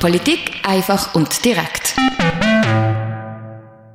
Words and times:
Politik 0.00 0.52
einfach 0.62 1.14
und 1.14 1.44
direkt. 1.44 1.94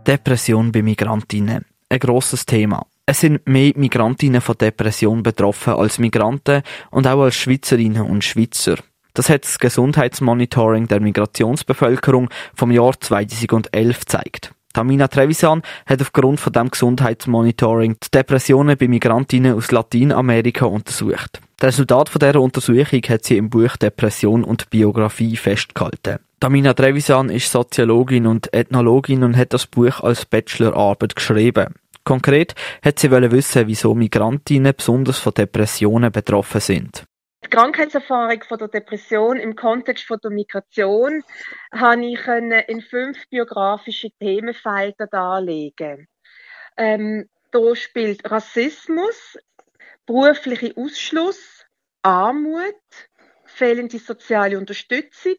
Depression 0.05 0.71
bei 0.71 0.81
Migrantinnen. 0.81 1.65
Ein 1.89 1.99
grosses 1.99 2.45
Thema. 2.45 2.85
Es 3.07 3.21
sind 3.21 3.47
mehr 3.47 3.73
Migrantinnen 3.75 4.39
von 4.39 4.57
Depression 4.57 5.23
betroffen 5.23 5.73
als 5.73 5.99
Migranten 5.99 6.61
und 6.91 7.07
auch 7.07 7.23
als 7.23 7.35
Schweizerinnen 7.35 8.03
und 8.03 8.23
Schweizer. 8.23 8.75
Das 9.13 9.29
hat 9.29 9.45
das 9.45 9.59
Gesundheitsmonitoring 9.59 10.87
der 10.87 10.99
Migrationsbevölkerung 10.99 12.29
vom 12.53 12.71
Jahr 12.71 12.99
2011 12.99 13.99
gezeigt. 13.99 14.53
Tamina 14.75 15.07
Trevisan 15.07 15.61
hat 15.85 16.01
aufgrund 16.01 16.41
von 16.41 16.51
dem 16.51 16.69
Gesundheitsmonitoring 16.69 17.95
die 18.03 18.11
Depressionen 18.11 18.77
bei 18.77 18.89
Migrantinnen 18.89 19.53
aus 19.53 19.71
Lateinamerika 19.71 20.65
untersucht. 20.65 21.39
Das 21.55 21.75
Resultat 21.75 22.09
von 22.09 22.19
dieser 22.19 22.41
Untersuchung 22.41 22.99
hat 23.07 23.23
sie 23.23 23.37
im 23.37 23.49
Buch 23.49 23.77
Depression 23.77 24.43
und 24.43 24.69
Biografie 24.69 25.37
festgehalten. 25.37 26.17
Tamina 26.41 26.73
Trevisan 26.73 27.29
ist 27.29 27.49
Soziologin 27.49 28.27
und 28.27 28.53
Ethnologin 28.53 29.23
und 29.23 29.37
hat 29.37 29.53
das 29.53 29.65
Buch 29.65 30.01
als 30.01 30.25
Bachelorarbeit 30.25 31.15
geschrieben. 31.15 31.75
Konkret 32.03 32.53
hat 32.83 32.99
sie 32.99 33.09
wissen, 33.09 33.67
wieso 33.67 33.95
Migrantinnen 33.95 34.73
besonders 34.75 35.19
von 35.19 35.33
Depressionen 35.33 36.11
betroffen 36.11 36.59
sind. 36.59 37.05
Die 37.45 37.51
Krankheitserfahrung 37.51 38.41
von 38.41 38.57
der 38.57 38.69
Depression 38.69 39.37
im 39.37 39.55
Kontext 39.55 40.05
von 40.05 40.17
der 40.23 40.31
Migration 40.31 41.23
habe 41.71 42.05
ich 42.05 42.27
in 42.27 42.81
fünf 42.81 43.29
biografische 43.29 44.09
Themenfelder 44.19 45.05
darlegen. 45.05 46.07
Ähm, 46.75 47.29
da 47.51 47.75
spielt 47.75 48.29
Rassismus, 48.31 49.37
beruflicher 50.07 50.71
Ausschluss, 50.75 51.65
Armut, 52.01 52.73
fehlende 53.45 53.99
soziale 53.99 54.57
Unterstützung 54.57 55.37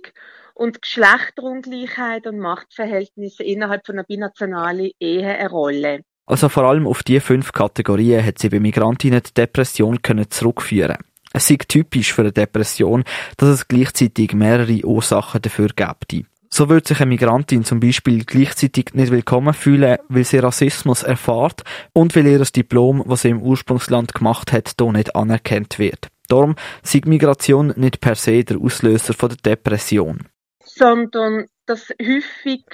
und 0.55 0.81
Geschlechterungleichheit 0.83 2.29
und 2.29 2.39
Machtverhältnisse 2.39 3.43
innerhalb 3.43 3.85
von 3.85 3.97
einer 3.97 4.05
binationalen 4.05 4.93
Ehe 5.01 5.27
eine 5.29 5.51
Rolle. 5.51 6.03
Also 6.25 6.49
vor 6.49 6.65
allem 6.65 6.87
auf 6.87 7.03
diese 7.03 7.21
fünf 7.21 7.51
Kategorien 7.51 8.25
hat 8.25 8.39
sie 8.39 8.49
bei 8.49 8.61
Migrantinnen 8.61 9.23
die 9.25 9.35
Depression 9.35 10.03
können 10.03 10.31
zurückführen. 10.31 10.99
Es 11.37 11.51
ist 11.51 11.69
typisch 11.69 12.15
für 12.15 12.23
eine 12.23 12.33
Depression, 12.33 13.05
dass 13.37 13.51
es 13.51 13.69
gleichzeitig 13.69 14.33
mehrere 14.33 14.83
Ursachen 14.87 15.43
dafür 15.43 15.69
gibt. 15.69 16.25
So 16.49 16.71
wird 16.71 16.87
sich 16.87 16.99
eine 16.99 17.11
Migrantin 17.11 17.63
zum 17.63 17.79
Beispiel 17.79 18.25
gleichzeitig 18.25 18.95
nicht 18.95 19.13
willkommen 19.13 19.53
fühlen, 19.53 19.99
weil 20.09 20.25
sie 20.25 20.39
Rassismus 20.39 21.03
erfahrt 21.03 21.63
und 21.93 22.17
weil 22.17 22.27
ihr 22.27 22.39
Diplom, 22.39 23.03
was 23.05 23.21
sie 23.21 23.29
im 23.29 23.43
Ursprungsland 23.43 24.15
gemacht 24.15 24.51
hat, 24.51 24.77
hier 24.81 24.93
nicht 24.93 25.15
anerkannt 25.15 25.79
wird. 25.79 26.09
Darum 26.29 26.57
ist 26.83 27.05
Migration 27.05 27.75
nicht 27.77 28.01
per 28.01 28.15
se 28.15 28.43
der 28.43 28.57
Auslöser 28.57 29.13
von 29.13 29.29
der 29.29 29.57
Depression. 29.57 30.21
Sondern 30.65 31.49
dass 31.67 31.91
häufig 32.01 32.65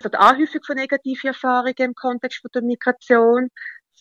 also 0.00 0.10
die 0.10 0.16
Anhäufung 0.18 0.60
von 0.66 0.76
negativen 0.76 1.28
Erfahrungen 1.28 1.74
im 1.78 1.94
Kontext 1.94 2.44
der 2.54 2.60
Migration 2.60 3.48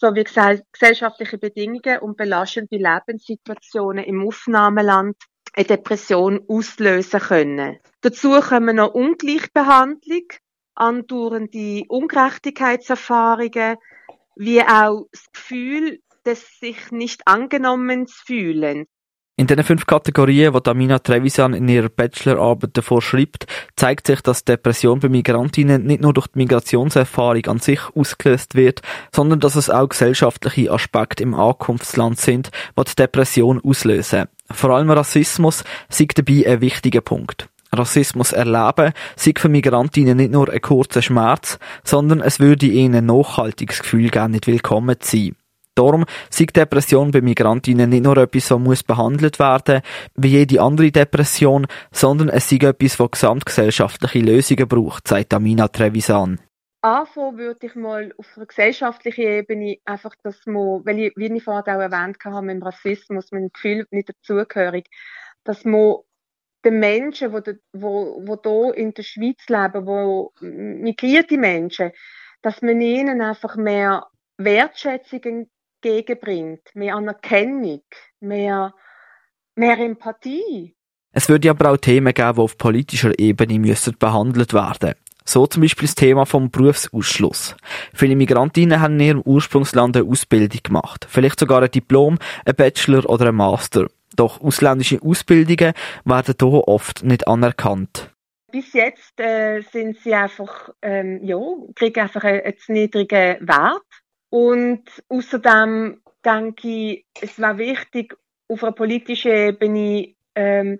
sowie 0.01 0.23
gesellschaftliche 0.23 1.37
Bedingungen 1.37 1.99
und 2.01 2.17
belastende 2.17 2.77
Lebenssituationen 2.77 4.03
im 4.03 4.27
Aufnahmeland 4.27 5.15
eine 5.53 5.65
Depression 5.65 6.41
auslösen 6.47 7.19
können. 7.19 7.77
Dazu 8.01 8.39
kommen 8.41 8.77
noch 8.77 8.95
Ungleichbehandlung, 8.95 10.27
andauernde 10.73 11.83
Ungerechtigkeitserfahrungen, 11.87 13.77
wie 14.35 14.61
auch 14.61 15.05
das 15.11 15.31
Gefühl, 15.33 15.99
dass 16.23 16.59
sich 16.59 16.91
nicht 16.91 17.27
angenommen 17.27 18.07
fühlen. 18.07 18.87
In 19.41 19.47
den 19.47 19.63
fünf 19.63 19.87
Kategorien, 19.87 20.53
die 20.53 20.61
Tamina 20.61 20.99
Trevisan 20.99 21.55
in 21.55 21.67
ihrer 21.67 21.89
Bachelorarbeit 21.89 22.77
davor 22.77 23.01
schreibt, 23.01 23.47
zeigt 23.75 24.05
sich, 24.05 24.21
dass 24.21 24.45
Depression 24.45 24.99
bei 24.99 25.09
Migrantinnen 25.09 25.83
nicht 25.83 26.03
nur 26.03 26.13
durch 26.13 26.27
die 26.27 26.37
Migrationserfahrung 26.37 27.47
an 27.47 27.57
sich 27.57 27.79
ausgelöst 27.95 28.53
wird, 28.53 28.83
sondern 29.11 29.39
dass 29.39 29.55
es 29.55 29.71
auch 29.71 29.89
gesellschaftliche 29.89 30.71
Aspekte 30.71 31.23
im 31.23 31.33
Ankunftsland 31.33 32.19
sind, 32.19 32.51
die 32.77 32.83
die 32.83 32.95
Depression 32.95 33.59
auslösen. 33.65 34.25
Vor 34.51 34.69
allem 34.69 34.91
Rassismus 34.91 35.63
sei 35.89 36.05
dabei 36.13 36.45
ein 36.45 36.61
wichtiger 36.61 37.01
Punkt. 37.01 37.49
Rassismus 37.73 38.33
erleben 38.33 38.93
sei 39.15 39.33
für 39.35 39.49
Migrantinnen 39.49 40.17
nicht 40.17 40.33
nur 40.33 40.51
ein 40.51 40.61
kurzer 40.61 41.01
Schmerz, 41.01 41.57
sondern 41.83 42.21
es 42.21 42.39
würde 42.39 42.67
ihnen 42.67 42.93
ein 42.93 43.05
nachhaltiges 43.07 43.79
Gefühl 43.79 44.11
geben, 44.11 44.33
nicht 44.33 44.45
willkommen 44.45 44.97
sein. 45.01 45.35
Darum 45.81 46.05
sei 46.29 46.45
Depression 46.45 47.09
bei 47.09 47.21
Migrantinnen 47.21 47.89
nicht 47.89 48.03
nur 48.03 48.17
etwas, 48.17 48.49
das 48.49 48.59
muss 48.59 48.83
behandelt 48.83 49.39
werden 49.39 49.81
wie 50.15 50.27
jede 50.27 50.61
andere 50.61 50.91
Depression, 50.91 51.65
sondern 51.91 52.29
es 52.29 52.49
sei 52.49 52.57
etwas, 52.57 52.97
das 52.97 53.11
gesamtgesellschaftliche 53.11 54.19
Lösungen 54.19 54.67
braucht, 54.67 55.07
sagt 55.07 55.33
Amina 55.33 55.67
Trevisan. 55.67 56.39
Anfangen 56.83 57.37
würde 57.37 57.65
ich 57.65 57.75
mal 57.75 58.13
auf 58.17 58.27
einer 58.35 58.45
gesellschaftlichen 58.45 59.21
Ebene 59.21 59.77
einfach, 59.85 60.13
dass 60.23 60.45
man, 60.45 60.85
weil 60.85 60.99
ich, 60.99 61.13
wie 61.15 61.33
ich 61.35 61.43
vorhin 61.43 61.73
auch 61.73 61.79
erwähnt 61.79 62.17
habe, 62.25 62.45
mit 62.45 62.57
dem 62.57 62.63
Rassismus, 62.63 63.31
mit 63.31 63.41
dem 63.41 63.49
Gefühl 63.53 63.87
nicht 63.89 64.09
dazugehörig, 64.09 64.87
dass 65.43 65.65
man 65.65 65.97
den 66.63 66.79
Menschen, 66.79 67.31
die, 67.43 67.57
hier 67.73 68.73
in 68.75 68.93
der 68.93 69.03
Schweiz 69.03 69.47
leben, 69.47 69.87
wo 69.87 70.31
migrierte 70.41 71.37
Menschen, 71.37 71.91
dass 72.43 72.61
man 72.61 72.81
ihnen 72.81 73.21
einfach 73.21 73.55
mehr 73.55 74.07
Wertschätzung 74.37 75.49
entgegenbringt, 75.81 76.61
mehr 76.73 76.95
Anerkennung, 76.95 77.81
mehr, 78.19 78.73
mehr 79.55 79.79
Empathie. 79.79 80.75
Es 81.13 81.27
würde 81.27 81.49
aber 81.49 81.71
auch 81.71 81.77
Themen 81.77 82.13
geben, 82.13 82.35
die 82.35 82.41
auf 82.41 82.57
politischer 82.57 83.17
Ebene 83.19 83.59
müssen 83.59 83.97
behandelt 83.97 84.53
werden 84.53 84.95
so 85.23 85.45
zum 85.47 85.61
Beispiel 85.61 85.87
das 85.87 85.95
Thema 85.95 86.25
vom 86.25 86.49
Berufsausschluss. 86.49 87.55
Viele 87.93 88.15
Migrantinnen 88.15 88.81
haben 88.81 88.99
in 88.99 89.07
ihrem 89.07 89.21
Ursprungsland 89.21 89.95
eine 89.95 90.07
Ausbildung 90.07 90.59
gemacht. 90.63 91.05
Vielleicht 91.09 91.39
sogar 91.39 91.61
ein 91.61 91.71
Diplom, 91.71 92.17
ein 92.45 92.55
Bachelor 92.55 93.09
oder 93.09 93.27
ein 93.27 93.35
Master. 93.35 93.87
Doch 94.15 94.41
ausländische 94.41 95.01
Ausbildungen 95.01 95.73
werden 96.05 96.35
hier 96.39 96.67
oft 96.67 97.03
nicht 97.03 97.27
anerkannt. 97.27 98.11
Bis 98.51 98.73
jetzt 98.73 99.17
äh, 99.19 99.61
sind 99.61 99.97
sie 99.99 100.13
einfach, 100.13 100.69
ähm, 100.81 101.21
ja, 101.23 101.37
kriegen 101.75 102.01
einfach 102.01 102.23
einen, 102.23 102.41
einen 102.41 102.55
niedrigen 102.67 103.47
Wert. 103.47 103.81
Und 104.31 104.85
außerdem 105.09 106.01
denke 106.23 106.67
ich, 106.67 107.05
es 107.21 107.37
wäre 107.37 107.57
wichtig, 107.57 108.17
auf 108.47 108.63
einer 108.63 108.71
politischen 108.71 109.31
Ebene 109.31 110.15
ähm, 110.35 110.79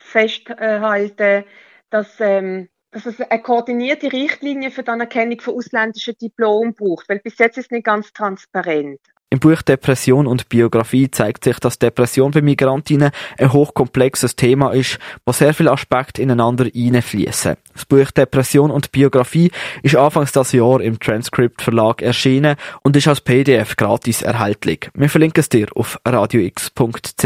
festhalten, 0.00 1.44
dass, 1.90 2.18
ähm, 2.18 2.68
dass 2.90 3.06
es 3.06 3.20
eine 3.20 3.42
koordinierte 3.42 4.12
Richtlinie 4.12 4.72
für 4.72 4.82
die 4.82 4.90
Anerkennung 4.90 5.40
von 5.40 5.54
ausländischen 5.54 6.18
Diplomen 6.18 6.74
braucht, 6.74 7.08
weil 7.08 7.20
bis 7.20 7.38
jetzt 7.38 7.58
ist 7.58 7.66
es 7.66 7.70
nicht 7.70 7.86
ganz 7.86 8.12
transparent. 8.12 9.00
Im 9.30 9.40
Buch 9.40 9.60
Depression 9.60 10.26
und 10.26 10.48
Biografie 10.48 11.10
zeigt 11.10 11.44
sich, 11.44 11.58
dass 11.60 11.78
Depression 11.78 12.30
bei 12.30 12.40
Migrantinnen 12.40 13.10
ein 13.36 13.52
hochkomplexes 13.52 14.36
Thema 14.36 14.70
ist, 14.72 14.98
wo 15.26 15.32
sehr 15.32 15.52
viele 15.52 15.70
Aspekte 15.70 16.22
ineinander 16.22 16.64
einfließen. 16.74 17.56
Das 17.74 17.84
Buch 17.84 18.10
Depression 18.10 18.70
und 18.70 18.90
Biografie 18.90 19.50
ist 19.82 19.96
anfangs 19.96 20.32
das 20.32 20.52
Jahr 20.52 20.80
im 20.80 20.98
Transcript 20.98 21.60
Verlag 21.60 22.00
erschienen 22.00 22.56
und 22.82 22.96
ist 22.96 23.06
als 23.06 23.20
PDF 23.20 23.76
gratis 23.76 24.22
erhältlich. 24.22 24.90
Wir 24.94 25.10
verlinken 25.10 25.40
es 25.40 25.50
dir 25.50 25.66
auf 25.74 26.00
radiox.ch. 26.06 27.22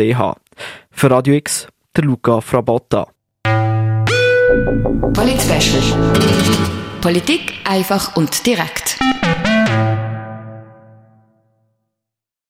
Für 0.91 1.11
Radio 1.11 1.35
X, 1.35 1.69
der 1.97 2.05
Luca 2.05 2.41
Frabotta. 2.41 3.07
Polit 5.13 5.41
Politik 7.01 7.53
einfach 7.65 8.17
und 8.17 8.45
direkt. 8.45 8.99